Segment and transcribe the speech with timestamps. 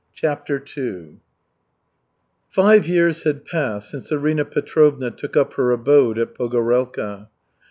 [0.15, 1.17] CHAPTER II
[2.49, 7.27] Five years had passed since Arina Petrovna took up her abode at Pogorelka.